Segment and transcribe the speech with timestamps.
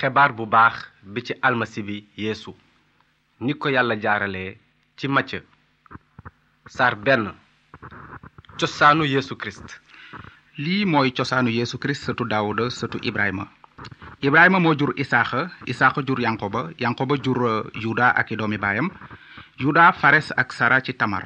[0.00, 0.74] xebaar bu baax
[1.14, 2.50] bi ci almasi bi yeesu
[3.44, 4.50] ni ko yàlla jaaralee
[4.96, 5.30] ci macc
[6.76, 7.24] saar benn
[8.60, 9.68] cosaanu yeesu kirist
[10.64, 13.44] lii mooy cosaanu yeesu kirist sëtu daawuda sëtu ibrahima
[14.28, 15.44] ibrahima moo jur isaaxa
[15.74, 18.88] isaaxa jur yankoba yankoba jur euh, yuda ak i doomi baayam
[19.64, 21.24] yuda fares ak sara ci tamar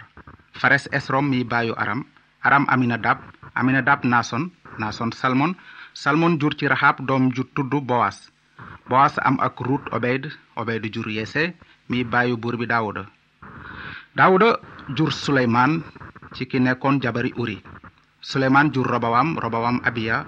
[0.64, 2.00] fares esrom mi baayu aram
[2.50, 3.18] aram aminadab
[3.54, 4.50] aminadab naason
[4.82, 5.52] naason salmon
[6.04, 8.22] salmon jur ci raxaab doom ju tudd bowaas
[8.88, 10.28] boas am ak rut obeyd
[10.60, 11.54] obeyd jur yese
[11.88, 13.06] mi bayu bur bi dawuda
[14.16, 14.56] dawuda
[14.96, 15.80] jur Sulaiman,
[16.36, 17.58] ci ki nekkoon jabari uri
[18.20, 20.26] Sulaiman jur robawam robawam abiya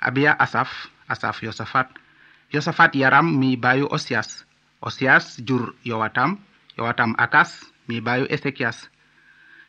[0.00, 1.88] abiya asaf asaf yosafat
[2.52, 4.44] yosafat yaram mi bayu osias
[4.80, 6.38] osias jur yowatam
[6.78, 8.88] yowatam akas mi bayu esekias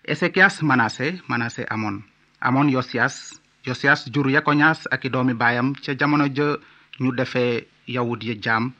[0.04, 2.04] esekias manase manase amon
[2.42, 6.56] amon yosias yosias jur yakonyas ak domi bayam ci jamono je
[7.00, 8.74] ñu defee yawut Jam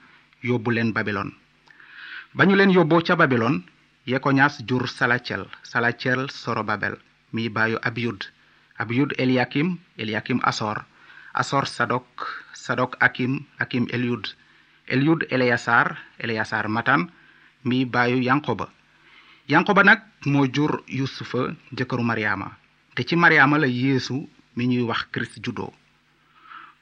[0.44, 1.30] Yobulen len leen
[2.34, 3.54] Yobocha len yobbo ca yóbboo
[4.06, 6.96] ye ko ñaas jur salachel soro sorobabel
[7.34, 8.22] mi bayu abiyud
[8.78, 10.86] abiyud eliakim eliakim asor
[11.34, 12.08] asor sadok
[12.54, 14.30] sadok akim akim eliud
[14.88, 17.10] eliud eleyasar eleyasar matan
[17.66, 18.70] mi bayu yankoba
[19.50, 22.56] yankoba nak mo jur yusufa jëkkëru mariama
[22.96, 25.74] te ci mariama la yesu mi ñuy wax christ judo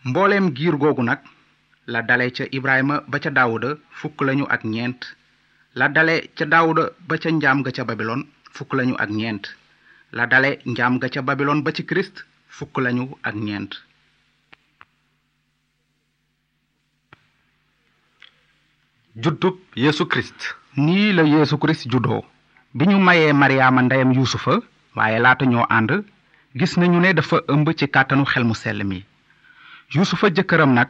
[0.03, 1.23] mbollem giir gogu nak
[1.87, 5.15] dale ca ibrahima ba ca daawuda fukk lañu ak ñeent
[5.75, 7.85] la dale ca daawuda ba ca njaam ga ca
[8.53, 9.55] fukk lañu ak ñeent
[10.11, 13.71] la dale njaam ga ca babilon ba ci kirist fukk lañu ak ñeent
[19.15, 22.21] juddub yeesu kirist nii la yeesu kirist juddoo
[22.75, 24.59] bi ñu mayee mariyaama ndeyam yuusufa
[24.95, 26.03] waaye laata ñoo ànd
[26.55, 29.05] gis nañu ne dafa ëmb ci kàttanu xel mu sell mi
[29.95, 30.89] yuusufa jëkkëram nag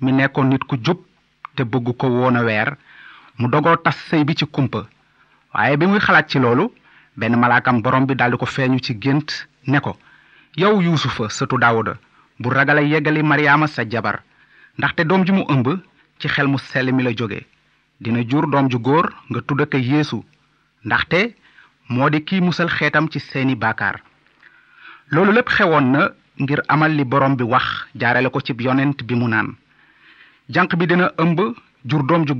[0.00, 0.98] mi nekkoon nit ku jub
[1.54, 2.76] te bëggu ko woon a weer
[3.38, 4.86] mu dogoo tas sëy bi ci kumpa
[5.54, 6.70] waaye bi muy xalaat ci loolu
[7.16, 9.96] benn malaakam borom bi daldi ko feeñu ci gént ne ko
[10.56, 11.96] yow yuusufa sëtu daawuda
[12.38, 14.22] bu ragale yeggali maryaama sa jabar
[14.78, 15.66] ndaxte doom ji mu ëmb
[16.18, 17.46] ci xel mu sell mi la jóge
[18.00, 20.22] dina jur doom ju góor nga tudde yéesu
[20.84, 21.36] ndaxte
[21.88, 24.00] moo di kii musal xeetam ci seeni baakaar
[25.10, 26.08] loolu lépp xewoon na
[26.40, 29.56] ngir amal li borom bi wax jaarale ko ci yonent bi mu naan
[30.50, 31.38] jank bi dina ëmb
[31.86, 32.34] jur doom ju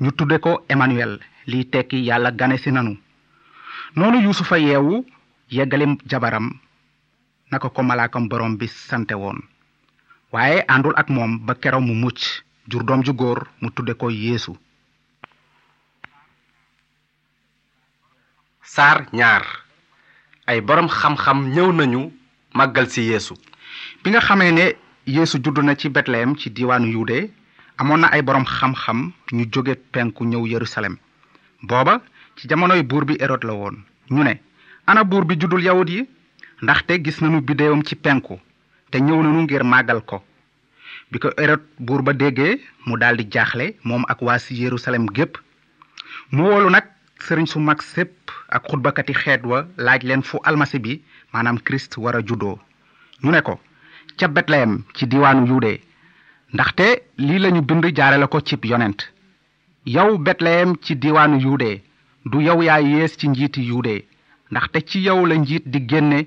[0.00, 2.98] ñu tudde ko emmanuel li tekki yàlla ganesi nanu
[3.96, 5.04] noonu yusufa yeewu
[5.50, 6.50] yeggale jabaram
[7.50, 9.38] naka ko malaakam borom bi sante woon
[10.32, 14.08] waaye àndul ak moom ba kero mu mucc jur doom ju góor mu tudde ko
[14.10, 14.52] yeesu
[18.62, 19.44] sar ñaar
[20.46, 22.10] ay borom xam-xam ñëw nañu
[22.54, 23.34] màggal si yeesu
[24.02, 24.66] bi nga xamee ne
[25.06, 27.30] yesu judd na ci betlehem ci diwanu yude
[27.76, 30.96] amon na ay borom xam-xam ñu joge penku ñew yerusalem
[31.62, 32.00] booba
[32.36, 34.40] ci yu bur bi erod la woon ñu ne
[34.86, 36.08] ana bur bi juddul yawut yi
[36.62, 38.40] ndaxte gis nanu biddeewam ci penku
[38.90, 40.24] te ñew nanu ngir magal ko
[41.12, 41.60] bi ko erod
[42.02, 45.36] ba déggee mu daldi di jaaxle moom ak waa si yerusalem gépp
[46.30, 46.84] mu wolu nag
[47.20, 51.94] sëriñ su mag sépp ak xutbakati xeet wa laaj leen fu almasi bi maanaam christ
[51.98, 53.60] war a ñu ne ko
[54.16, 55.80] ca betlehem ci diwaanu yuude
[56.54, 56.86] ndaxte
[57.26, 59.00] lii lañu bind jaarale ko cib yonent
[59.86, 61.82] yow betlehem ci diwaanu yuude
[62.24, 64.06] du yow yaa yées ci njiiti yuude
[64.50, 66.18] ndaxte ci yow la njiit di génne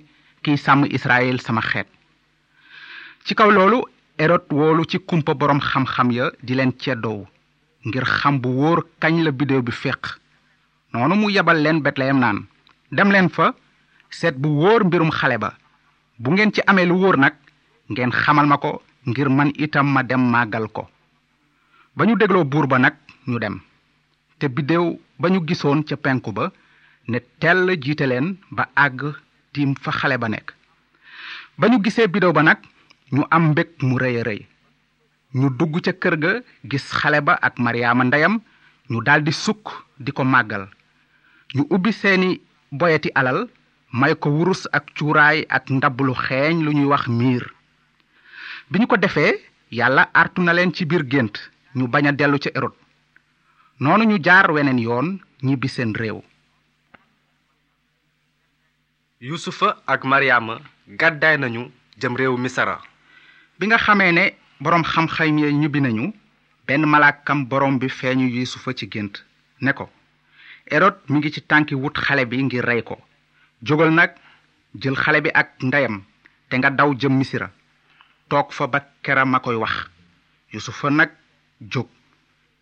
[0.43, 1.87] kiy sàmm israel sama xeet
[3.25, 3.83] ci kaw loolu
[4.17, 7.25] erod woolu ci kumpa boroom xam-xam ya di leen ceddoow
[7.87, 10.03] ngir xam bu wóor kañ la biddeew bi féq
[10.93, 12.45] noonu mu yebal leen betlehem naan
[12.91, 13.53] dem leen fa
[14.09, 15.53] seet bu wóor mbirum xale ba
[16.19, 17.33] bu ngeen ci amee lu wóor nag
[17.91, 20.83] ngeen xamal mako ko ngir man itam ma dem màggal ko
[21.95, 22.95] ba deglo dégloo buur ba nag
[23.27, 23.61] ñu dem
[24.39, 26.51] te biddéew ba ñu gisoon ca penku ba
[27.07, 29.15] ne tell jiite leen ba àgg
[29.53, 30.51] tiim fa xale ba nekk
[31.57, 32.59] ba ñu gisee biddéew ba nag
[33.15, 34.23] ñu am mbég mu rëy a
[35.39, 36.31] ñu dugg ca kër ga
[36.69, 38.40] gis xale ba ak mariama ndayam
[38.91, 39.63] ñu daldi sukk
[39.99, 40.63] di ko màggal
[41.55, 42.35] ñu ubbi seeni
[42.72, 43.40] boyati alal
[43.93, 47.55] may ko wurus ak cuuraay ak ndablu xeeñ lu ñuy wax miir
[48.69, 49.40] bi ñu ko defee
[49.72, 51.34] yàlla artu na leen ci biir gént
[51.75, 52.75] ñu bañ a dellu ca Hérode
[53.79, 56.22] noonu ñu jaar weneen yoon ñibbi seen réew
[59.22, 62.81] yusufa ak maryaama gàddaay nañu jëm réew misara
[63.58, 66.14] bi nga xamee ne boroom xam-xam yi ñibbi nañu
[66.67, 69.14] benn malaakam borom bi feeñu yusufa ci gént
[69.61, 69.90] ne ko
[70.66, 72.97] erod mi ngi ci tànki wut xale bi ngir rey ko
[73.61, 74.11] jógal nag
[74.75, 76.03] jël xale bi ak ndeyam
[76.49, 77.49] te nga daw jëm misira
[78.28, 79.88] toog fa ba keram a koy wax
[80.52, 81.12] yusufa nag
[81.59, 81.88] jóg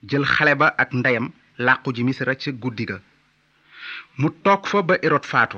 [0.06, 3.00] jël xale ba ak ndeyam làqu ji misra ca guddi ga
[4.18, 5.58] mu toog fa ba érod faatu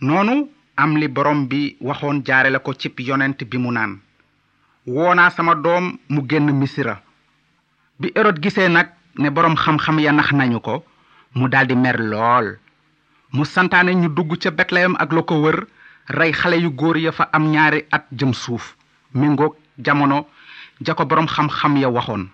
[0.00, 4.00] noonu am li borom bi waxoon jaare la ko cib yonent bi mu naan
[4.86, 6.96] woonaa sama doom mu génn misira
[8.00, 8.88] bi érod gisee nag
[9.20, 10.82] ne boroom xam-xam ya nax nañu ko
[11.36, 12.56] mu daldi mer lool
[13.32, 15.66] mu santaane ñu dugg ca betleyem ak la ko wër
[16.08, 18.72] rey xale yu góor ya fa am ñaari at jëm suuf
[19.14, 20.26] méngoog jamono
[20.80, 22.28] ja ko boroom xam-xam ya waxoon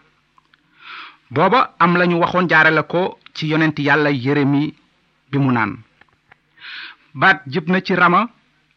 [1.31, 4.75] booba am lañu waxoon jaarale ko ci yonent yàlla Yeremi
[5.31, 5.79] bi mu naan
[7.15, 8.29] baat jib na ci rama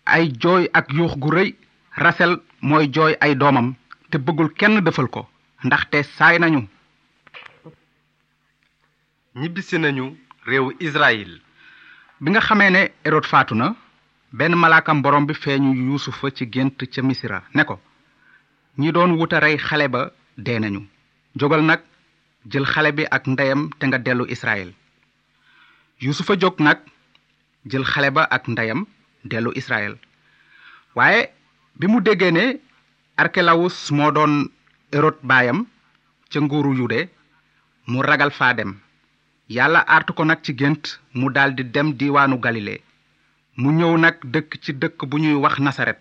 [0.06, 1.56] ay jooy ak yuux gu rëy
[1.96, 3.74] rasel mooy jooy ay doomam
[4.10, 5.28] te bëggul kenn defal ko
[5.64, 6.68] ndaxte saay nañu
[9.36, 11.40] ñibbisi nañu réewu Israël
[12.20, 13.76] bi nga xamee ne Hérode faatu na
[14.34, 17.80] benn malaakam borom bi feeñu Yuusufa ci gént ca Misira ne ko
[18.80, 20.08] ñi doon wuta rey xale ba
[20.38, 20.82] dee nañu
[21.36, 21.82] jógal nag
[22.52, 24.72] jël xale bi ak ndeyam te nga dellu israel
[26.00, 26.80] yusufa jóg nag
[27.68, 28.86] jël xale ba ak ndeyam
[29.28, 29.98] dellu Israël
[30.96, 31.30] waaye
[31.80, 32.46] bi mu déggee ne
[33.18, 34.34] arkelawus moo doon
[34.92, 35.68] érod baayam
[36.32, 37.10] ca nguuru yude
[37.88, 38.72] mu ragal faa dem
[39.52, 40.84] yàlla artu ko nag ci gént
[41.14, 42.76] mu daldi dem diiwaanu galile
[43.60, 46.00] mu ñëw nag dëkk ci dëkk bu ñuy wax nasaret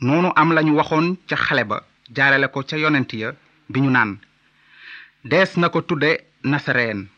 [0.00, 1.78] noonu am lañu waxoon ca xale ba
[2.16, 3.34] jaarale ko ca yonent ya
[3.68, 4.18] bi ñu naan
[5.24, 6.10] des na ko tudde
[6.44, 7.08] nasareen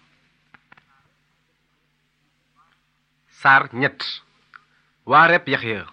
[3.40, 4.00] saar ñett
[5.06, 5.86] waareeb yaxya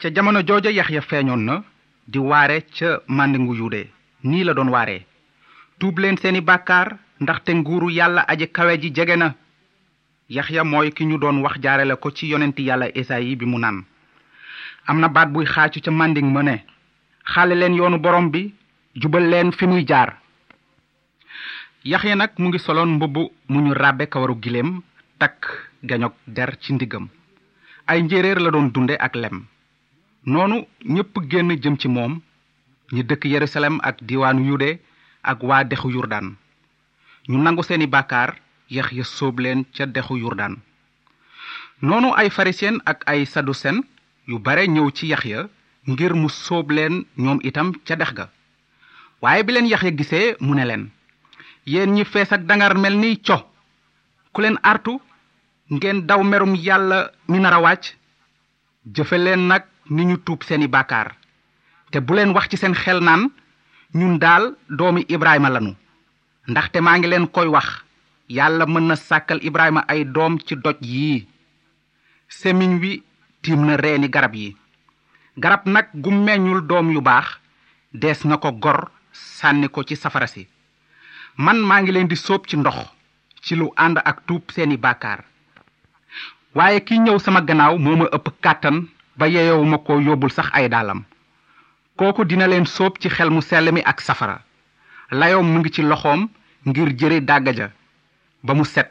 [0.00, 1.64] ca jamono jooja yaxya feeñoon na
[2.08, 3.82] di waare ca màndingu yuude
[4.22, 5.06] nii la doon waare
[5.78, 6.88] tuub leen seeni bàkkaar
[7.20, 9.34] ndaxte nguuru yàlla aji kawe ji jege na
[10.28, 13.84] yaxya mooy ki ñu doon wax jaarale ko ci yonent yàlla esayi bi mu naan
[14.86, 16.64] am na baat buy xaacu ca màndin ma ne
[17.24, 18.52] xaale leen yoonu borom bi
[18.94, 20.18] jubal leen fi muy jaar
[21.84, 23.16] yax Yaxya nag mu ngi soloon mbubb
[23.48, 24.82] mu ñu ràbbe kawaru giléem
[25.18, 25.42] takk
[25.82, 27.08] gañog der ci ndiggam
[27.86, 29.46] ay njéeréer la doon dunde ak lem
[30.24, 32.20] noonu ñépp génn jëm ci moom
[32.94, 34.80] ñu dëkk Yerusalem ak diwaanu Yude
[35.22, 36.36] ak waa dexu Yurdaan
[37.28, 38.36] ñu nangu seeni bàkkaar
[38.70, 40.56] Yaxya sóob leen ca dexu Yurdaan
[41.82, 43.82] noonu ay pharisien ak ay saducéen
[44.26, 45.40] yu bare ñëw ci yax ya
[45.86, 48.26] ngir mu soob leen ñoom itam ca dex ga
[49.22, 50.90] waaye bi leen yax ya gisee mu ne leen
[51.64, 53.20] yéen ñi fees ak dangar mel ni
[54.34, 54.98] ku leen artu
[55.70, 57.94] ngeen daw merum yàlla mi nar a wàcc
[58.94, 61.14] jëfe leen nag ni ñu tuub seeni bàkkaar
[61.90, 63.30] te bu leen wax ci seen xel naan
[63.94, 65.74] ñun daal doomi ibrahima lanu
[66.46, 67.68] ndaxte maa ngi leen koy wax
[68.28, 71.26] yàlla mën na sàkkal ibrahima ay doom ci doj yii
[72.28, 73.05] semiñ wi
[73.46, 74.48] tiim na reeni garab yi
[75.38, 77.26] garab nag gu meññul doom yu baax
[77.94, 80.42] des na ko gor sànni ko ci safara si
[81.44, 82.76] man maa ngi leen di sóob ci ndox
[83.44, 85.20] ci lu ànd ak tuub seeni bàkkaar
[86.56, 88.76] waaye ki ñëw sama gannaaw moo ma ëpp kàttan
[89.18, 91.04] ba yeyow ko yóbbul sax ay daalam
[91.98, 94.40] kooku dina leen sóob ci xel mu sell mi ak safara
[95.10, 96.28] layoom mu ngi ci loxoom
[96.66, 97.68] ngir jëre dàgga ja
[98.42, 98.90] ba mu set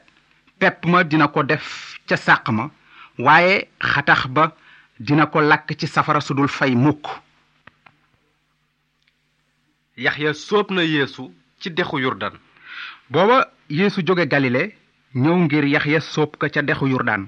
[0.60, 2.72] pepp ma dina ko def ca sàq ma
[3.18, 4.56] waaye xatax ba
[5.00, 7.06] dina ko lakk ci safara su dul fay mukk
[9.98, 11.24] ya sóob na yéesu
[11.60, 12.34] ci dexu yurdan
[13.10, 14.76] booba yéesu jóge galile
[15.16, 17.28] ñëw ngir ya sóob ko ca dexu yurdan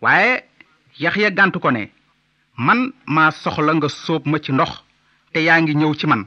[0.00, 0.44] waaye
[0.98, 1.90] ya gànt ko ne
[2.56, 4.84] man maa soxla nga sóob ma ci ndox
[5.32, 6.26] te yaa ngi ñëw ci man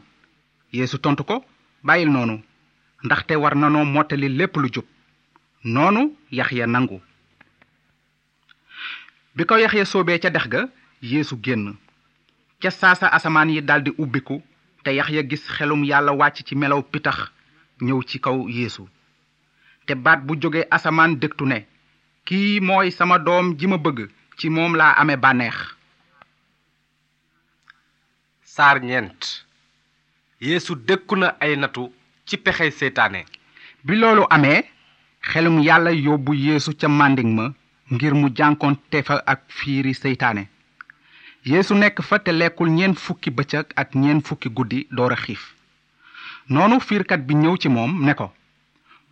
[0.73, 1.45] yéesu tontu ko
[1.83, 2.41] bàyyil noonu
[3.03, 4.85] ndaxte war na noo mottali lépp lu jub
[5.63, 7.01] noonu ya nangu
[9.35, 10.63] bi ko yaxya soobee ca dex ga
[11.01, 11.75] yéesu génn
[12.61, 14.41] ca saasa asamaan yi daldi ubbiku
[14.83, 17.17] te yax ya gis xelum yàlla wàcc ci melow pitax
[17.83, 18.83] ñëw ci kaw yéesu
[19.85, 21.59] te baat bu jóge asamaan dëktu ne
[22.27, 25.57] kii mooy sama doom ji ma bëgg ci moom laa ame bànneex
[28.43, 29.21] saar ñeent
[30.87, 31.83] dëkku na ay natu
[32.25, 33.21] ci pexey seytaane
[33.85, 34.63] bi loolu amee
[35.29, 37.53] xelum yàlla yóbbu yeesu ca màndiŋ
[37.93, 40.43] ngir mu jànkoonte fa ak fiiri seytaane
[41.45, 45.43] yéesu nekk fa te lekkul ñeen fukki bëccëg ak ñeent fukki guddi doora xiif
[46.53, 48.31] noonu fiirkat bi ñëw ci moom ne ko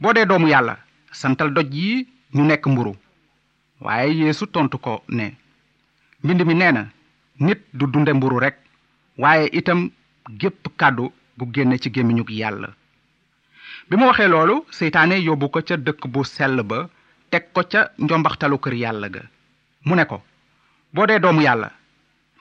[0.02, 0.76] boo dee doomu yàlla
[1.12, 2.06] santal doj yi
[2.36, 2.94] ñu nekk mburu
[3.82, 5.26] waaye yeesu tontu ko ne
[6.24, 6.84] mbind mi nee na
[7.40, 8.58] nit du dunde mburu rekk
[9.18, 9.90] waaye itam
[10.40, 12.70] gépp kàddu gu génne ci gémmiñu yàlla
[13.90, 16.90] bi mu waxee loolu seytaane yóbbu ko ca dëkk bu sell ba
[17.30, 19.22] teg ko ca njombaxtalu kër yàlla ga
[19.88, 20.22] mu ne ko
[20.94, 21.70] boo dee doomu yàlla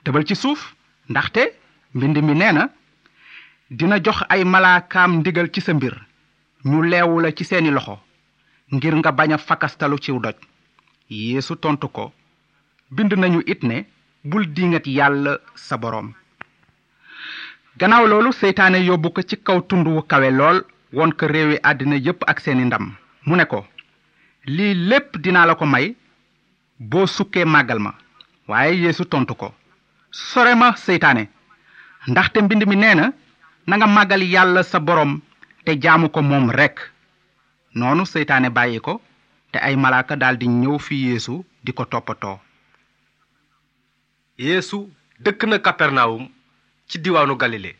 [0.03, 0.61] tëbal ci suuf
[1.09, 1.41] ndaxte
[1.93, 2.67] mbind mi nee na
[3.69, 5.93] dina jox ay malaakaam ndigal ci sa mbir
[6.65, 7.95] ñu leewu la ci seeni loxo
[8.73, 10.35] ngir nga bañ a fakastalu ciw doj
[11.09, 12.13] yéesu tontu ko
[12.91, 13.85] bind nañu it ne
[14.23, 16.13] bul diingat yàlla sa boroom
[17.77, 20.63] gannaaw loolu seytaane yóbbu ko ci kaw tund wu kawe lool
[20.93, 23.67] won ko réewi àddina yépp ak seeni ndam mu ne ko
[24.55, 25.85] lii lépp dinaa la ko may
[26.91, 27.91] boo sukkee màggal ma
[28.49, 29.47] waaye yéesu tontu ko
[30.27, 31.23] sore ma seytaane
[32.09, 33.05] ndaxte mbind mi nee na
[33.67, 35.13] nanga nga màggal yàlla sa boroom
[35.65, 36.77] te jaamu ko moom rekk
[37.77, 38.93] noonu seytaane bàyyi ko
[39.51, 41.33] te ay malaaka daldi ñëw fi yéesu
[41.65, 42.37] di ko toppatoo
[44.45, 44.77] yéesu
[45.23, 46.23] dëkk na kapernawum
[46.89, 47.71] ci diwaanu galile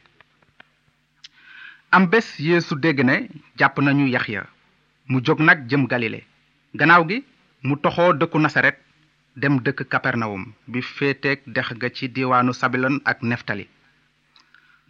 [1.95, 3.15] am bés yeesu dégg ne
[3.57, 4.41] jàpp nañu yax ya
[5.09, 6.21] mu jóg nag jëm galile
[6.75, 7.23] gannaaw gi
[7.67, 8.75] mu toxoo dëkku nasaret
[9.35, 13.67] dem dëkk kapernawum bi féeteeg dex nga ci diwaanu sabilon ak neftali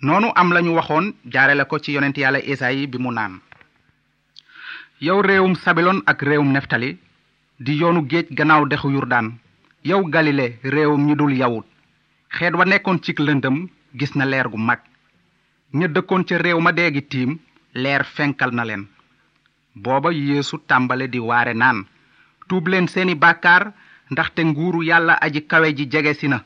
[0.02, 3.42] noonu am lañu waxoon jaare la ko ci yonent yàlla esayi bi mu naan
[5.00, 6.98] yow réewum sabilon ak réewum neftali
[7.60, 9.38] di yoonu géej gannaaw dexu yurdaan
[9.84, 11.66] yow galile réewum ñi dul yawut
[12.30, 14.80] xeet wa nekkoon cig lëndëm gis na leer gu mag
[15.74, 17.38] ña dëkkoon ca réew ma deegi tiim
[17.74, 18.88] leer fenkal na leen
[19.84, 21.86] booba yéesu tàmbale di waare naan
[22.48, 23.64] tuub leen seeni bàkkaar
[24.12, 26.40] ndaxte nguuru yàlla aji kawe ji jege si na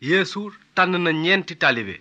[0.00, 0.42] yéesu
[0.74, 1.96] tànn na ñeenti taalibe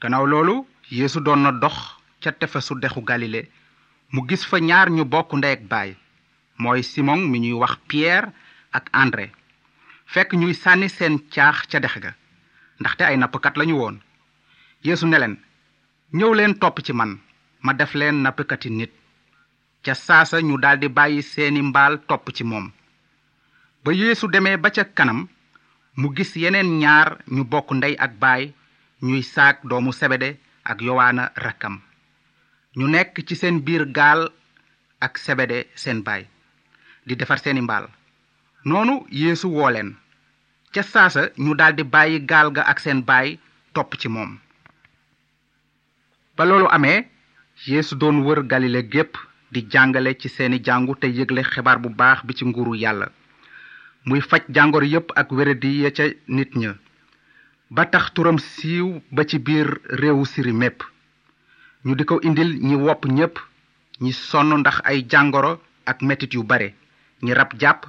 [0.00, 1.76] gannaaw loolu yéesu doon na dox
[2.22, 3.50] ca tefesu dexu galile
[4.12, 5.90] mu gis fa ñaar ñu bokk ndey ak baay
[6.58, 8.28] mooy simon mi ñuy wax pierre
[8.72, 9.26] ak andré
[10.12, 12.12] fekk ñuy sànni seen caax ca dex ga
[12.80, 13.96] ndaxte ay nappkat lañu woon
[14.84, 15.36] yéesu ne leen
[16.16, 17.12] ñëw leen topp ci man
[17.62, 18.92] ma def leen nappkati nit
[19.84, 22.66] ca saasa ñu daldi bàyyi seeni mbaal topp ci moom
[23.84, 25.20] ba yéesu demee ba ca kanam
[26.00, 28.44] mu gis yeneen ñaar ñu bokk ndey ak baay
[29.06, 30.30] ñuy saak doomu sebede
[30.70, 31.76] ak yowaana rakkam
[32.78, 34.20] ñu nekk ci seen biir gaal
[35.06, 36.22] ak sebede seen baay
[37.06, 37.84] di defar seeni mbaal
[38.68, 39.90] noonu yeesu woo leen
[40.74, 43.28] ca saasa ñu daldi bàyyi gaal ga ak seen baay
[43.74, 44.32] topp ci moom
[46.36, 46.42] ba
[46.76, 47.00] amee
[47.66, 49.16] yeesu doon wër galile gépp
[49.52, 53.08] di jàngale ci seeni jàngu te yëgle xibaar bu baax bi ci nguuru yàlla
[54.04, 56.74] muy faj jàngoro yépp ak wéradi ya ca nit ña
[57.70, 60.80] ba tax turam siiw ba ci biir réewu siri mépp
[61.84, 63.36] ñu di ko indil ñi wopp ñépp
[64.00, 66.74] ñi sonn ndax ay jàngoro ak metit yu bare
[67.22, 67.84] ñi rab jàpp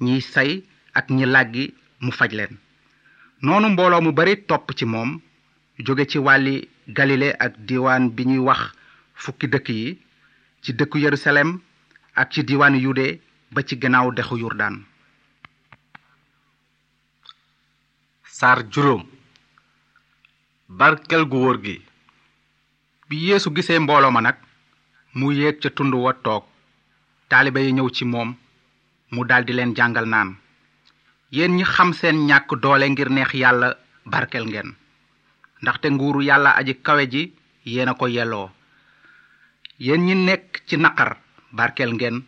[0.00, 0.62] ñiy say
[0.94, 2.58] ak ñi làggi mu faj leen
[3.42, 5.18] noonu mbooloo mu bari topp ci moom
[5.78, 8.75] jóge ci wàlli galile ak diiwaan bi ñuy wax
[9.22, 9.86] fukki dëkk yi
[10.62, 11.56] ci dëkku yerusalem
[12.14, 13.20] ak ci diwaanu yude
[13.52, 14.84] ba ci gannaaw dexu yurdaan
[18.38, 19.02] sar juróom
[20.68, 21.76] barkel gu wóor gi
[23.08, 24.36] bi yeesu gisee mbooloo ma nag
[25.14, 26.44] mu yéeg ca tund wa toog
[27.28, 28.30] taalibe yi ñëw ci moom
[29.12, 30.30] mu di leen jàngal naan
[31.30, 33.68] yéen ñi xam seen ñàkk doole ngir neex yàlla
[34.04, 34.70] barkel ngeen
[35.62, 37.22] ndaxte nguuru yàlla aji kawe ji
[37.64, 38.50] yéen a ko yelloo
[39.78, 41.16] yéen ñi nekk ci naqar
[41.52, 42.24] barkeel ngeen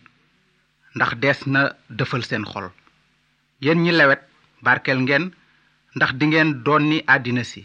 [0.94, 2.70] ndax des na dëfal seen xol
[3.60, 4.22] yéen ñi lewet
[4.62, 5.34] barkel ngeen
[5.96, 7.64] ndax dingeen ngeen doonni àddina si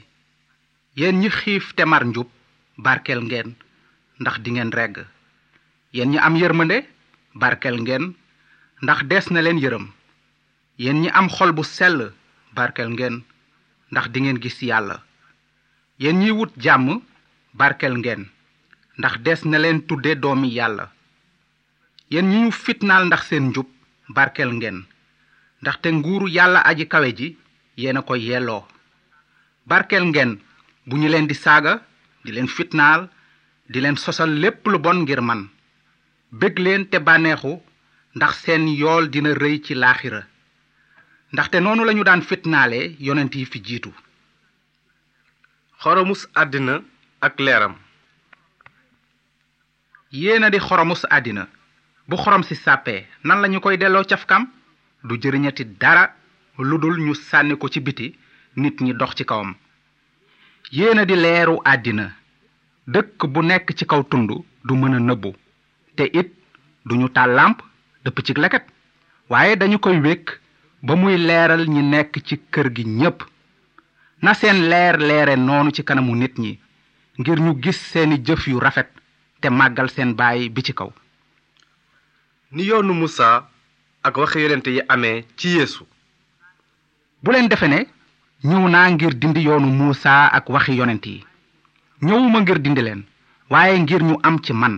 [0.95, 2.27] yéen ñi xiif te mar njub
[2.77, 3.55] barkeel ngeen
[4.21, 4.95] ndax di ngeen regg
[5.91, 6.77] yéen ñi am yërmande
[7.33, 8.15] barkel ngeen
[8.83, 9.85] ndax des na leen yërëm
[10.77, 12.13] yéen ñi am xol bu sell
[12.55, 13.23] barkel ngeen
[13.91, 15.03] ndax di ngeen gis yàlla
[15.99, 17.01] yéen ñiy wut jàmm
[17.53, 18.25] barkel ngeen
[18.97, 20.85] ndax des na leen tudde doomi yàlla
[22.11, 23.67] yéen ñi ñu fitnaal ndax seen njub
[24.15, 24.77] barkeel ngeen
[25.61, 27.27] ndaxte nguur yàlla aji kawe ji
[27.81, 28.63] yéen a ko yelloo
[29.69, 30.31] barkeel ngeen
[30.87, 31.73] bu ñu leen di saaga
[32.23, 33.01] di leen fitnaal
[33.71, 35.49] di leen sosal lépp lu bon ngir man
[36.39, 37.51] bég leen te bànneexu
[38.15, 40.21] ndax seen yool dina rëy ci laaxira
[41.33, 43.91] ndaxte noonu lañu daan fitnaale yonent yi fi jiitu
[45.81, 46.75] xoromus àddina
[47.25, 47.75] ak leeram
[50.13, 51.47] yéen a di xoromus àddina
[52.07, 54.45] bu xorom si sàppee nan lañu koy delloo cafkam
[55.03, 56.13] du jëriñati dara
[56.59, 58.15] lu dul ñu sànni ko ci biti
[58.55, 59.55] nit ñi dox ci kawam
[60.71, 62.11] yéen a di leeru àddina
[62.87, 64.29] dëkk bu nekk ci kaw tund
[64.65, 65.33] du mën a nëbbu
[65.95, 66.29] te it
[66.85, 67.59] duñu taal làmp
[68.03, 68.65] dëpp ci leket
[69.29, 70.39] waaye dañu koy wékk
[70.83, 73.21] ba muy leeral ñi nekk ci kër gi ñépp
[74.21, 76.59] na seen leer leere noonu ci kanamu nit ñi
[77.17, 78.89] ngir ñu gis seeni jëf yu rafet
[79.43, 80.89] te màggal seen baay bi ci kaw
[82.55, 83.35] ni yoonu Musaa
[84.07, 85.83] ak waxi yonent yi amee ci yéesu
[87.23, 87.79] bu leen defe ne
[88.49, 91.17] ñëw naa ngir dindi yoonu Musaa ak waxi yonent yi
[92.05, 93.01] ñëwuma ngir dindi leen
[93.51, 94.75] waaye ngir ñu am ci man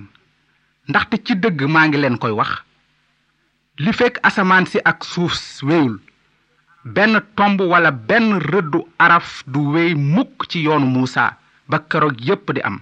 [0.89, 2.51] ndaxte ci dëgg maa ngi leen koy wax
[3.84, 5.36] li fekk asamaan si ak suuf
[5.67, 5.95] wéyul
[6.95, 11.24] benn tomb walla benn rëddu araf du wéy mukk ci yoonu muusa
[11.69, 12.77] ba keroog yépp di am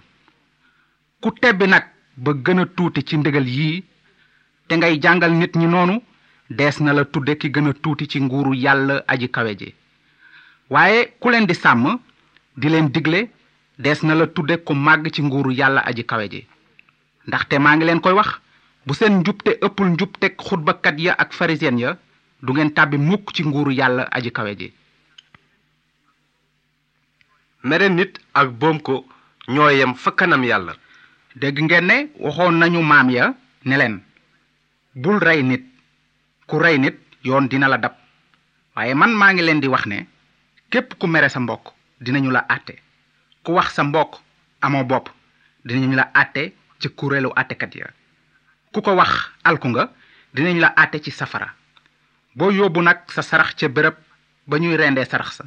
[1.24, 1.86] ku tebbi nag
[2.24, 3.80] ba gën a tuuti ci ndigal yii
[4.68, 5.96] te ngay jàngal nit ñi noonu
[6.58, 9.70] dees na la tudde ki gën a tuuti ci nguuru yàlla aji kawe ji
[10.70, 11.84] waaye ku leen di sàmm
[12.60, 13.30] di leen digle
[13.84, 16.42] dees na la tudde ku màgg ci nguuru yàlla aji kawe ji
[17.28, 18.30] ndaxte maa ngi leen koy wax
[18.86, 21.98] bu seen njubte ëppul njubteg xutbakat ya ak farisiyen ya
[22.44, 24.74] du ngeen tàbbi mukk ci nguuru yàlla aji kawe ji
[27.64, 29.06] mere nit ak boom ko
[29.48, 30.74] ñoo yàlla
[31.36, 33.34] deg ngeen ne waxoon nañu maam ya
[33.66, 34.04] ne leen
[34.94, 35.66] bul rey nit
[36.48, 37.96] ku rey nit yoon dina la dab
[38.76, 40.08] waaye man maa ngi leen di wax ne
[40.70, 42.76] képp ku mere sa mbokk dinañu la àtte
[43.44, 44.22] ku wax sa mbokk
[44.62, 45.08] amoo bopp
[45.66, 47.86] dinañu la àtte ci kuréelu àttekat ya
[48.72, 49.14] ku ko wax
[49.44, 49.90] alku nga
[50.34, 51.48] dinañu la àtte ci safara
[52.36, 53.96] boo yóbbu nag sa sarax ca béréb
[54.48, 55.46] ba ñuy rendee sarax sa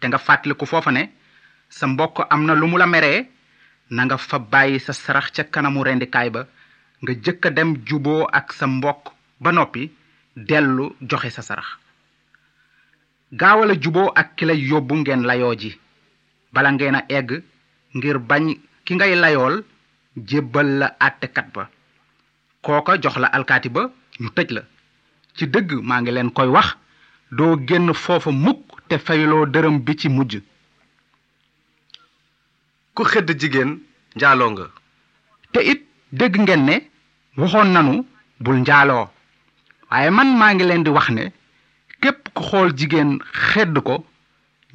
[0.00, 1.10] te nga fàttaliku foofa ne
[1.68, 3.31] sa mbokk am na la meree
[3.92, 6.42] nanga fa bàyyi sa sarax ca kanamu rendikaay ba
[7.02, 9.02] nga jëkk a dem juboo ak sa mbokk
[9.42, 9.82] ba noppi
[10.48, 11.68] dellu joxe sa sarax
[13.40, 15.70] gaawal a juboo ak kilo la yóbbu ngeen layoo ji
[16.54, 17.28] bala ngeen a egg
[17.96, 18.44] ngir bañ
[18.84, 19.56] ki ngay layool
[20.28, 21.68] jébbal la àttekat ba
[22.64, 23.82] kooka jox la alkaati ba
[24.20, 24.62] ñu tëj la
[25.36, 26.68] ci dëgg maa ngi leen koy wax
[27.36, 30.32] doo génn foofa mukk te fayuloo dërëm bi ci mujj
[32.94, 33.70] ku xëdd jigéen
[34.16, 34.66] njaaloo nga
[35.52, 35.80] te it
[36.18, 36.76] dégg ngeen ne
[37.40, 37.94] waxoon nanu
[38.44, 39.04] bul njaaloo
[39.90, 41.24] waaye man maa ngi leen di wax ne
[42.02, 43.10] képp ku xool jigéen
[43.48, 43.94] xedd ko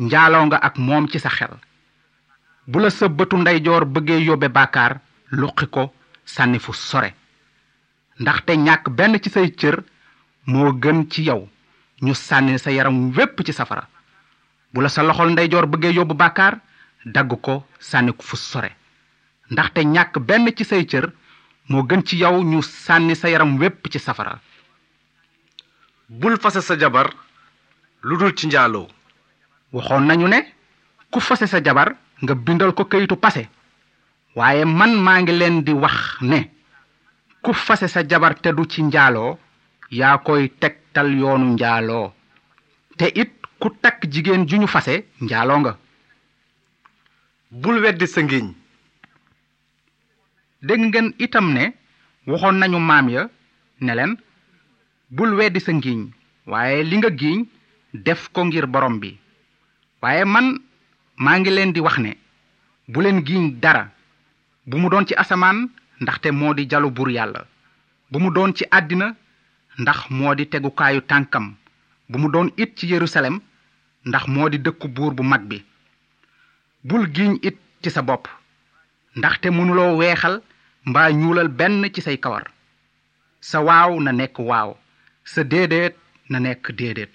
[0.07, 1.53] njaaloo nga ak moom ci sa xel
[2.69, 4.93] bu la sa bëtu ndeyjoor bëggee yóbbe bàkkaar
[5.39, 5.83] luqi ko
[6.33, 7.09] sànni fu sore
[8.21, 9.77] ndaxte ñàkk benn ci say cër
[10.51, 11.41] moo gën ci yow
[12.03, 13.85] ñu sànni sa yaram wépp ci safara
[14.73, 16.53] bu la sa loxol ndeyjoor bëggee yóbbu bàkkaar
[17.05, 18.71] dagg ko sànni ko fu sore
[19.51, 21.13] ndaxte ñàkk benn ci say cër
[21.69, 24.39] moo gën ci yow ñu sànni sa yaram wépp ci safara
[26.09, 27.07] bul fase sa jabar
[28.01, 28.87] lu dul ci njaaloo
[29.73, 30.39] waxoon nañu ne
[31.11, 33.43] ku fase sa jabar nga bindal ko kayitu pase
[34.35, 36.39] waaye man maa ngi leen di wax ne
[37.43, 39.37] ku fase sa jabar te du ci njaaloo
[39.91, 42.13] yaa koy tegtal yoonu njaaloo
[42.97, 45.77] te it ku takk jigéen ju ñu fase njaaloo nga
[47.51, 48.19] bul weddi sa
[50.61, 51.71] dégg ngeen itam ne
[52.27, 53.29] waxoon nañu maam ya
[53.79, 54.17] ne leen
[55.11, 56.11] bul weddi sa ngiñ
[56.45, 57.45] waaye li nga giiñ
[57.93, 59.17] def ko ngir borom bi
[60.01, 60.59] waaye man
[61.15, 62.17] maa ngi leen di wax ne
[62.87, 63.89] bu leen giiñ dara
[64.65, 65.69] bu mu doon ci asamaan
[66.01, 67.47] ndaxte moo di jalu buur yàlla
[68.11, 69.15] bu mu doon ci àddina
[69.77, 71.55] ndax moo di tegukaayu tànkam
[72.09, 73.39] bu mu doon it ci Yerusalem
[74.05, 75.63] ndax moo di dëkku buur bu mag bi
[76.87, 78.25] bul giñ it ci sa bopp
[79.19, 80.35] ndaxte mënuloo weexal
[80.89, 82.45] mbaa ñuulal benn ci say kawar
[83.49, 84.69] sa waaw na nekk waaw
[85.33, 85.95] sa déedéet
[86.31, 87.11] na nekk déedéet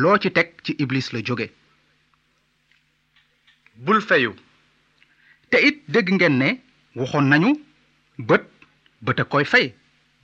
[0.00, 1.46] loo ci teg ci iblis la jóge
[3.84, 4.32] bul feyu
[5.50, 6.48] te it dégg ngeen ne
[6.98, 7.50] waxoon nañu
[8.28, 8.44] bët
[9.04, 9.66] bët a koy fay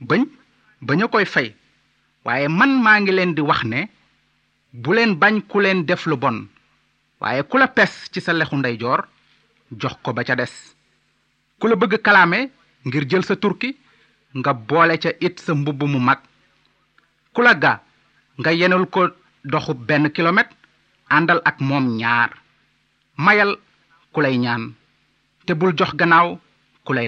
[0.07, 0.23] bañ
[0.85, 1.49] bañ a koy fay
[2.25, 3.79] waaye man maa ngi leen di wax ne
[4.81, 6.39] buleen bañ ku leen def lu bon
[7.23, 9.01] waaye ku pes ci sa lexu ndeyjoor
[9.79, 10.51] jox ko ba ca des
[11.59, 12.39] ku la bëgg kalaame
[12.85, 13.69] ngir jël sa turki
[14.37, 16.19] nga boole ca it sa mbubb mu mag
[17.33, 17.73] ku ga
[18.43, 19.01] nga yenul ko
[19.51, 20.51] doxu benn kilomètre
[21.15, 22.29] àndal ak moom ñaar
[23.25, 23.51] mayal
[24.11, 24.63] ku lay ñaan
[25.47, 26.27] te bul jox gannaaw
[26.85, 27.07] ku lay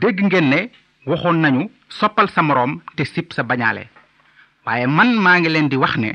[0.00, 0.60] dégg ngeen ne
[1.08, 1.62] waxoon nañu
[1.98, 3.84] soppal sa morom te sip sa bañaale
[4.66, 6.10] waaye man maa ngi leen di wax ne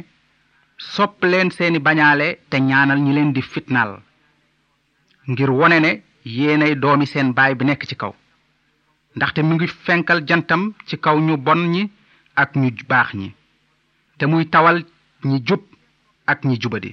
[0.81, 3.91] Sop leen seeni bañaale te ñaanal ñi leen di fitnal
[5.29, 5.91] ngir wone ne
[6.37, 8.13] yéenay doomi seen baay bi nekk ci kaw
[9.15, 11.83] ndaxte mi ngi fenkal jantam ci kaw ñu bon ñi
[12.41, 13.29] ak ñu baax ñi
[14.17, 14.77] te muy tawal
[15.27, 15.61] ñi jub
[16.31, 16.91] ak ñi jubadi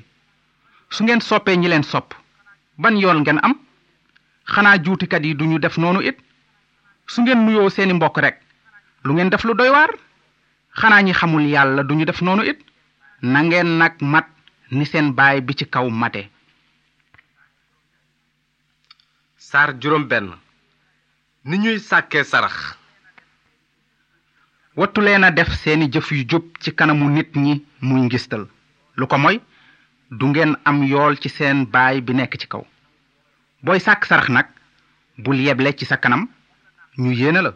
[0.94, 2.10] su ngeen soppee ñi leen sopp
[2.82, 3.54] ban yoon ngeen am
[4.52, 6.18] xanaa juutikat yi duñu def noonu it
[7.12, 8.36] su ngeen nuyoo seeni mbokk rek
[9.04, 9.90] lu ngeen def lu doy waar
[10.80, 12.58] xanaa ñi xamul yàlla duñu def noonu it
[13.22, 14.26] nangeen nag mat
[14.70, 16.28] ni seen baay bi ci kaw mate
[19.38, 20.30] saar juróom benn
[21.44, 22.56] ni ñuy sàkkee sarax
[24.76, 28.46] wattu leen a def seeni jëf yu jub ci kanamu nit ñi muy ngistal
[28.96, 29.40] lu ko moy
[30.10, 32.64] du ngeen am yool ci seen baay bi nekk ci kaw
[33.62, 34.46] booy sàkk sarax nag
[35.16, 36.28] bul yeble ci sa kanam
[36.98, 37.52] ñu yéene la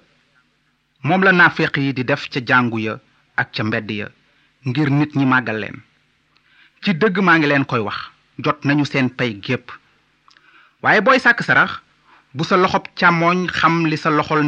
[1.02, 2.96] moom la naaféq yi di def ca jàngu ya
[3.36, 4.08] ak ca mbedd ya
[4.64, 5.76] ngir nit ñi màggal leen
[6.84, 7.98] ci dëgg maa ngi leen koy wax
[8.44, 9.72] jot nañu seen pay gépp
[10.82, 11.80] waaye booy sàkk sarax
[12.34, 14.42] bu sa loxob càmmooñ xam li sa loxol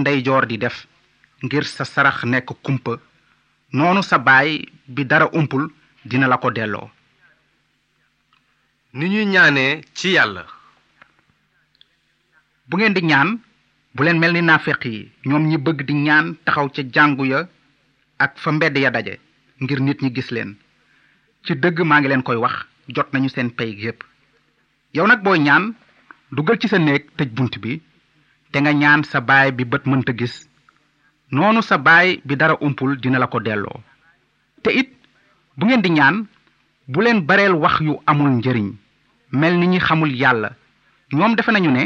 [0.49, 0.87] di def
[1.43, 2.99] ngir sa sarax nekk kumpa
[3.73, 5.71] noonu sa baay bi dara umpul
[6.05, 6.91] dina la ko delloo
[8.93, 10.45] ni ñuy ñaanee ci yàlla
[12.69, 13.39] bu ngeen di ñaan
[13.95, 14.85] bu leen mel ni naafeq
[15.25, 17.49] ñi bëgg di ñaan taxaw ca jàngu ya
[18.19, 19.19] ak fa mbedd ya daje
[19.63, 20.51] ngir nit ñi gis leen
[21.47, 22.55] ci dëgg maa ngi leen koy wax
[22.95, 23.99] jot nañu seen pay yépp
[24.95, 25.75] yow nag booy ñaan
[26.35, 27.79] dugal ci sa néeg tëj bunt bi
[28.51, 30.35] te nga ñaan sa baay bi bët mënta gis
[31.31, 33.81] noonu sa baay bi dara umpul dina la ko delloo
[34.63, 34.91] te it
[35.57, 36.17] bu ngeen di ñaan
[36.93, 38.71] bu leen bareel wax yu amul njëriñ
[39.39, 40.51] mel ni ñi xamul yàlla
[41.15, 41.85] ñoom defe nañu ne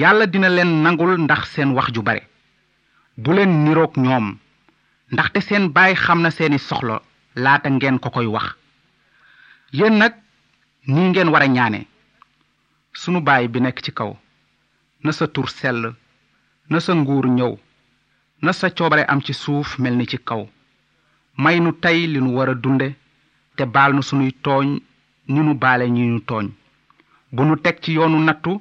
[0.00, 2.22] yàlla dina leen nangul ndax seen wax ju bare
[3.16, 4.36] bu leen niroog ñoom
[5.12, 6.96] ndaxte seen baay xam na seeni soxla
[7.42, 8.46] laata ngeen ko koy wax
[9.78, 10.14] yéen nag
[10.92, 11.80] nii ngeen wara ñaane
[13.00, 14.12] sunu baay bi nekk ci kaw
[15.04, 15.82] na sa tur sell
[16.70, 17.54] na sa nguur ñëw
[18.42, 20.42] na sa coobare am ci suuf mel ni ci kaw
[21.42, 22.88] may nu tey li nu war a dunde
[23.56, 24.68] te baal nu sunuy tooñ
[25.32, 26.46] ni nu baale ñi ñu tooñ
[27.34, 28.52] bu nu teg ci yoonu nattu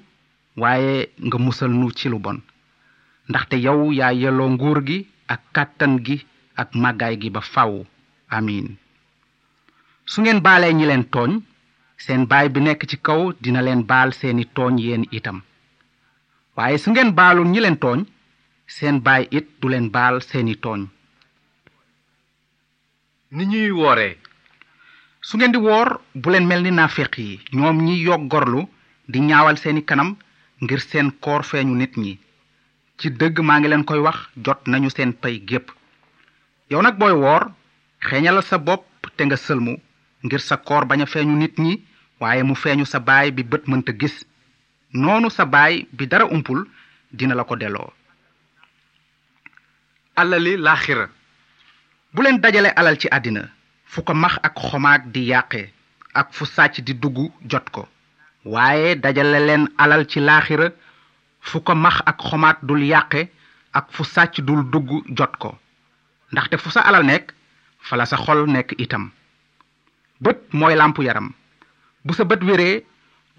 [0.61, 2.37] waaye nga musal nu ci lu bon
[3.29, 4.97] ndaxte yow yaa yelloo nguur gi
[5.33, 6.17] ak kàttan gi
[6.59, 7.71] ak màggaay gi ba faw
[8.37, 8.67] amiin
[10.11, 11.31] su ngeen baalee ñi leen tooñ
[12.03, 15.37] seen baay bi nekk ci kaw dina leen baal seeni tooñ yéen itam
[16.57, 17.99] waaye su ngeen baalul ñi leen tooñ
[18.75, 20.81] seen baay it du leen baal seeni tooñ
[23.35, 24.07] ni ñuy woore
[25.27, 25.89] su ngeen di woor
[26.21, 28.61] bu leen mel ni naaféq yi ñoom ñi yoggorlu
[29.11, 30.09] di ñaawal seeni kanam
[30.63, 32.13] ngir seen koor feeñu nit ñi
[32.99, 35.67] ci dëgg maa ngi leen koy wax jot nañu seen pay gépp
[36.71, 37.43] yow nag booy woor
[38.07, 39.73] xeeñalal sa bopp te nga sëlmu
[40.25, 41.73] ngir sa koor bañ a feeñu nit ñi
[42.21, 44.15] waaye mu feeñu sa baay bi bët mënta gis
[45.01, 46.59] noonu sa baay bi dara umpul
[47.17, 47.89] dina la ko delloo
[50.15, 51.05] alali laaxira
[52.13, 53.43] bu leen dajale alal ci àddina
[53.91, 55.61] fu ko max ak xomaag di yàqe
[56.13, 57.17] ak fu sàcc di dugg
[57.49, 57.87] jot ko
[58.53, 60.67] waaye dajale leen alal ci laaxira
[61.41, 63.21] fu ko max ak xomaag dul yàqe
[63.73, 65.59] ak fu sàcc dul dugg jot ko
[66.35, 67.27] ndaxte fu sa alal nekk
[67.87, 69.03] fala sa xol nekk itam
[70.23, 71.27] bët mooy lampu yaram
[72.05, 72.75] bu sa bët wéree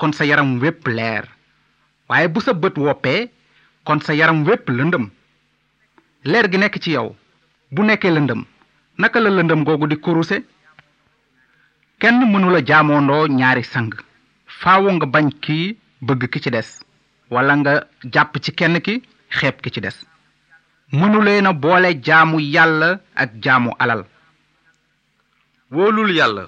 [0.01, 1.25] kon sa yaram wépp leer
[2.09, 3.23] waaye bu sa bët woppee
[3.87, 5.05] kon sa yaram wépp lëndëm
[6.31, 7.09] leer gi nekk ci yow
[7.75, 8.43] bu nekkee lëndëm
[8.99, 10.37] naka la lëndëm googu di kuruse
[12.01, 13.93] kenn mënula jaamoondoo ñaari sang
[14.61, 15.59] faawu nga bañ ki
[16.07, 16.69] bëgg ki ci des
[17.33, 17.73] wala nga
[18.15, 18.95] jàpp ci kenn ki
[19.37, 19.97] xeeb ki ci des
[20.93, 24.05] mënuleena boole jaamu yàlla ak jaamu alal
[25.71, 26.47] wóolul yàlla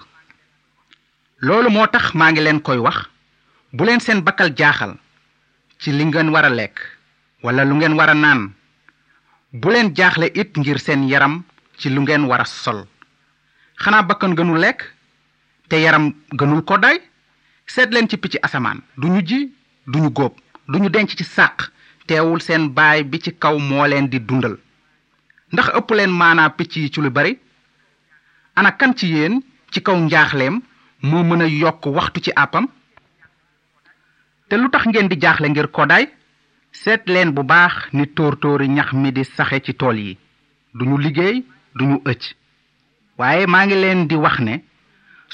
[1.41, 3.09] loolu moo tax maa ngi leen koy wax
[3.73, 4.95] bu leen seen bakkal jaaxal
[5.81, 6.79] ci li ngeen war a lekk
[7.43, 8.53] wala lu ngeen war a naan
[9.53, 11.43] bu leen jaaxle it ngir seen yaram
[11.77, 12.87] ci lu ngeen war a sol
[13.77, 14.83] xanaa bakkan gënul lekk
[15.69, 17.03] te yaram gënul ko day
[17.67, 19.53] seet leen ci picc asamaan duñu ji
[19.87, 20.35] duñu góob
[20.69, 21.71] duñu denc ci sàq
[22.09, 24.57] teewul seen baay bi ci kaw moo leen di dundal
[25.53, 27.39] ndax ëpp leen maanaa picc yi ci lu bari
[28.59, 29.35] ana kan ci yéen
[29.73, 30.55] ci kaw njaaxleem
[31.09, 32.67] moo mën a yokk waxtu ci àppam
[34.49, 36.05] te lu tax ngeen di jaaxle ngir kodaay
[36.81, 40.17] seet leen bu baax ni tóortóori ñax mi di saxe ci tool yi
[40.77, 41.45] duñu liggéey
[41.79, 42.25] duñu ëcc
[43.19, 44.55] waaye maa ngi leen di wax ne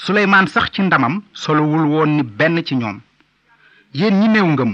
[0.03, 1.15] suleymaan sax ci ndamam
[1.47, 2.99] wul woon ni benn ci ñoom
[3.93, 4.73] yéen ñi néew ngëm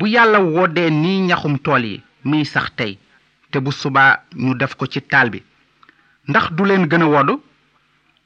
[0.00, 1.96] bu yàlla woddee nii ñaxum tool yi
[2.30, 2.92] mi sax tey
[3.50, 5.40] te bu suba ñu def ko ci taal bi
[6.28, 7.30] ndax du leen gën a wodd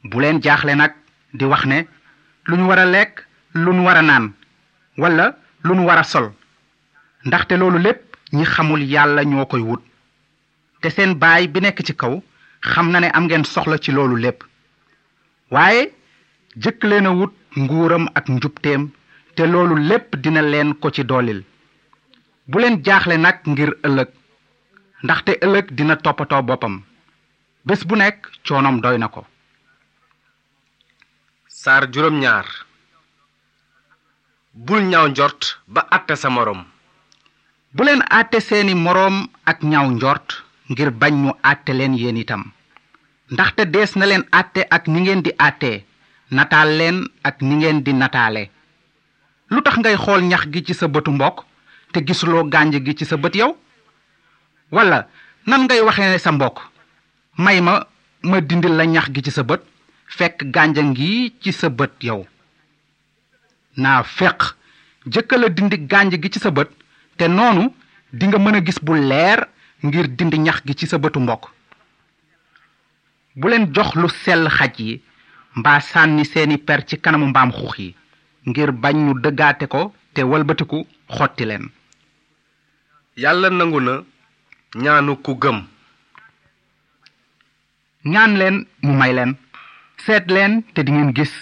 [0.08, 0.92] bu leen jaaxle nag
[1.38, 1.78] di wax ne
[2.46, 3.12] lu ñu war a lekk
[3.62, 4.24] lu ñu war a naan
[5.00, 5.26] wala
[5.64, 6.26] lu ñu war a sol
[7.26, 8.02] ndaxte loolu lépp
[8.34, 9.82] ñi xamul yàlla ñoo koy wut
[10.80, 12.22] te seen baay bi nekk ci kaw
[12.60, 14.38] xam na ne am ngeen soxla ci loolu lépp
[15.50, 15.90] waaye
[16.56, 18.90] jëkk leen a wut nguuram ak njubteem
[19.34, 21.42] te loolu lépp dina leen ko ci doolil
[22.46, 24.10] buleen leen jaaxle nag ngir ëllëg
[25.04, 26.84] ndaxte ëllëg dina toppatoo boppam
[27.66, 29.22] bés bu nekk coonom doy na ko
[31.46, 32.46] saar juróom ñaar
[34.52, 35.40] bul ñaaw njort
[35.74, 36.60] ba àtte sa moroom
[37.74, 39.16] bu leen àtte seeni moroom
[39.50, 40.28] ak ñaw njort
[40.70, 42.42] ngir bañ ñu àtte leen yéen itam
[43.32, 45.84] ndaxte dees na leen àtte ak ni ngeen di àttee
[46.36, 46.96] nataal leen
[47.28, 48.44] ak ni ngeen di nataale
[49.52, 51.38] lu tax ngay xool ñax gi ci sa bëtu mbokk
[51.94, 53.52] te gisuloo gànj gi ci sa bët yow
[54.74, 54.98] walla
[55.46, 56.56] nan ngay waxee sa mbokk
[57.44, 57.72] may ma
[58.30, 59.62] ma dindi la ñax gi ci sa bët
[60.16, 62.22] fekk gànja gi ci sa bët yow
[63.82, 64.38] naa feq
[65.12, 66.70] jëkka la dindi gànj gi ci sa bët
[67.18, 67.62] te noonu
[68.18, 69.40] dinga mën a gis bu leer
[69.86, 71.44] ngir dindi ñax gi ci sa bëtu mbokk
[73.38, 75.02] buleen jox lu sell xaj yi
[75.58, 77.94] mbaa sànni seeni per ci kanamu mbaam xux yi
[78.48, 79.80] ngir bañ ñu dëggaate ko
[80.14, 81.66] te walbatiku xotti leen
[83.16, 84.02] yàlla nangu na
[84.76, 85.58] ñaanu ku gëm
[88.04, 89.32] ñaan leen mu may leen
[90.04, 91.32] seet leen te di ngeen gis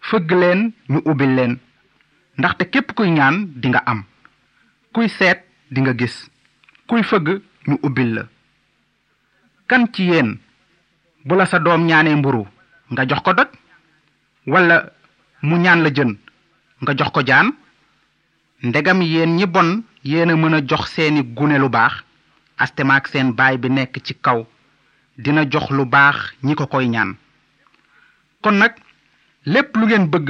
[0.00, 1.58] fëgg leen ñu ubbil leen
[2.38, 4.02] ndaxte képp kuy ñaan dinga am
[4.92, 5.38] kuy seet
[5.70, 6.30] di nga gis
[6.88, 7.26] kuy fëgg
[7.66, 8.22] ñu ubbil la
[9.68, 10.38] kan ci yéen
[11.24, 12.46] bu la sa doom ñaanee mburu
[12.92, 13.48] nga jox ko doj
[14.46, 14.92] walla
[15.42, 16.12] mu ñaan la jën
[16.82, 17.48] nga jox ko jaan
[18.62, 21.94] ndegam yéen ñi bon yéen a mën a jox seeni gune lu baax
[22.64, 24.40] astemaak seen baay bi nekk ci kaw
[25.22, 26.16] dina jox lu baax
[26.46, 27.10] ñi ko koy ñaan
[28.42, 28.72] kon nag
[29.52, 30.28] lépp lu ngeen bëgg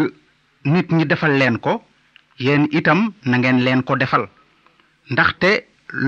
[0.73, 1.73] nit ñi defal leen ko
[2.45, 4.25] yéen itam nangeen leen ko defal
[5.12, 5.51] ndaxte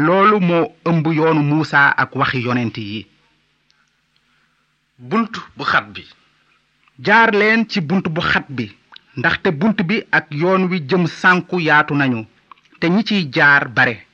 [0.04, 3.06] loolu moo ëmb yoonu Muusa ak waxi yonent yi
[4.98, 6.02] bunt bu xat bi
[7.06, 8.66] jaar leen ci bunt bu xat bi
[9.18, 12.26] ndaxte bunt bi ak yoon wi jëm sànku yaatu nañu
[12.80, 14.06] te ñi ciy jaar bare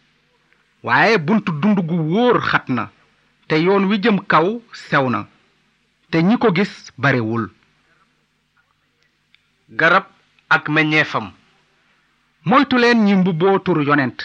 [0.83, 2.90] waaye buntu dund gu wóor xat na
[3.48, 5.26] te yoon wi jëm kaw sew na
[6.11, 7.46] te ñi ko gis barewul
[9.70, 10.07] garab
[10.50, 11.33] ak meññeefam
[12.44, 14.18] moytu leen ñi mbubboo tur yonent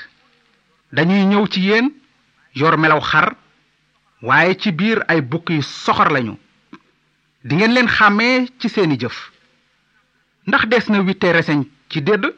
[0.91, 1.93] dañuy ñëw ci yéen
[2.55, 3.35] yor melow xar
[4.21, 6.35] waaye ci biir ay bukk soxor lañu
[7.43, 9.29] dingeen leen xàmmee ci seeni jëf
[10.47, 12.33] ndax des na witte reseñ ci dédd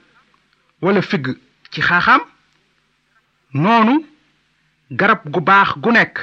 [0.81, 1.37] walla figg
[1.73, 2.21] ci xaaxaam
[3.53, 4.05] noonu
[4.93, 6.15] garab gu baax gu nekk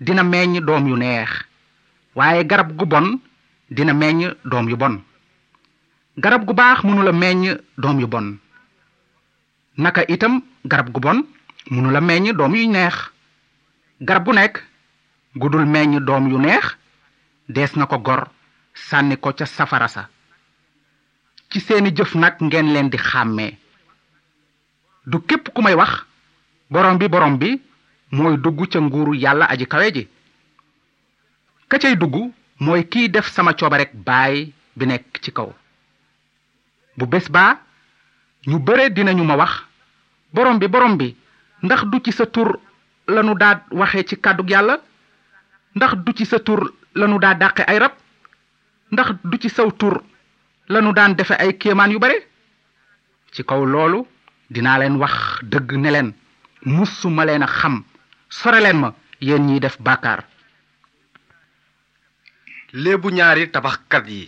[0.00, 1.30] dina meññ doom yu neex
[2.16, 3.06] waaye garab gu bon
[3.70, 4.94] dina meññ doom yu bon
[6.18, 8.36] garab gu baax mënula meññ doom yu bon
[9.78, 11.18] naka itam garab gu bon
[11.70, 12.94] mënula meññ doom yu neex
[14.00, 14.54] garab gu nekk
[15.34, 16.66] gudul meññ doom yu neex
[17.48, 18.22] des na ko gor
[18.74, 20.08] sànni ko ca safara sa
[21.50, 23.58] ci seeni jëf nag ngeen leen di xàmmee
[25.10, 26.06] du képp ku may wax
[26.70, 27.50] borom bi borom bi
[28.14, 30.08] mooy dugg ca nguuru yàlla aji kawe ji
[31.70, 32.14] ka cay dugg
[32.58, 35.50] mooy def sama cooba rek baay bi nekk ci kaw
[36.96, 37.58] bu bés baa
[38.48, 39.52] ñu bare dinañu ma wax
[40.32, 41.16] borom bi borom bi
[41.62, 42.58] ndax du ci sa tur
[43.06, 44.78] lanu daa waxe ci kàddug yàlla
[45.74, 47.92] ndax du ci sa tur lanu daa dàqe ay rab
[48.92, 50.02] ndax du ci saw tur
[50.68, 52.16] lanu daan defe ay kéemaan yu bare
[53.32, 54.06] ci kaw loolu
[54.52, 55.14] dinaa leen wax
[55.50, 56.10] dëgg ne leen
[56.76, 57.76] musuma leen a xam
[58.38, 58.90] sore leen ma
[59.22, 60.20] yéen ñiy def bàkkaar
[62.82, 64.22] léebu ñaari tabaxkat yi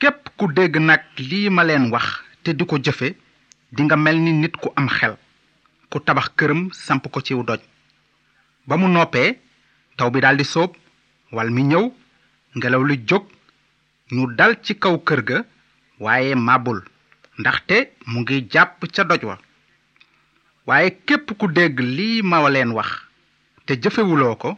[0.00, 2.06] képp ku dégg nag lii ma leen wax
[2.42, 3.08] te di ko jëfe
[3.76, 5.16] dinga mel ni nit ku am xel
[5.90, 7.62] ku tabax këram samp ko ciw doj
[8.68, 9.38] ba mu noppee
[9.96, 10.72] taw bi daldi soob
[11.34, 11.84] wal mi ñëw
[12.58, 13.24] ngelaw li jóg
[14.14, 15.38] ñu dal ci kaw kër ga
[16.04, 16.80] waaye màbbul
[17.38, 17.76] ndaxte
[18.10, 19.36] mu ngi jàpp ca doj wa
[20.66, 22.88] waaye képp ku dégg li ma leen wax
[23.66, 24.50] te jëfewuloo ko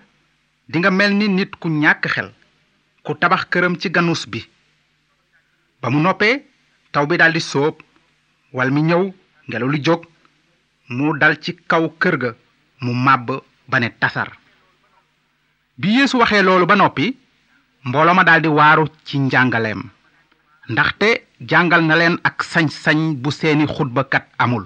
[0.71, 2.29] dinga mel ni nit ku ñàkk xel
[3.05, 4.41] ku tabax këram ci ganus bi
[5.81, 6.35] ba mu noppee
[6.93, 7.75] taw bi daldi soob
[8.55, 9.03] wal mi ñëw
[9.49, 10.01] ngelaw li jóg
[10.97, 12.31] mu dal ci kaw kër ga
[12.85, 13.27] mu màbb
[13.71, 14.29] ba ne tasar
[15.81, 17.17] bi yéesu waxee loolu ba noppi
[17.89, 19.81] mbooloo ma daldi waaru ci njàngaleem
[20.73, 21.09] ndaxte
[21.49, 24.65] jàngal na leen ak sañ-sañ bu seeni xutbakat amul